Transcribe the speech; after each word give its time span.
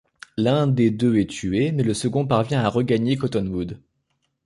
L'un 0.35 0.65
des 0.65 0.89
deux 0.89 1.17
est 1.17 1.29
tué, 1.29 1.71
mais 1.71 1.83
le 1.83 1.93
second 1.93 2.25
parvient 2.25 2.63
à 2.63 2.69
regagner 2.69 3.17
Cottonwood. 3.17 3.79